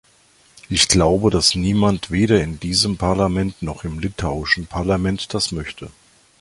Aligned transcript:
Ich 0.67 0.87
glaube, 0.87 1.29
dass 1.29 1.53
niemand, 1.53 2.09
weder 2.09 2.41
in 2.41 2.59
diesem 2.59 2.97
Parlament 2.97 3.61
noch 3.61 3.83
im 3.83 3.99
litauischen 3.99 4.65
Parlament 4.65 5.31
das 5.35 5.51
möchte. 5.51 5.91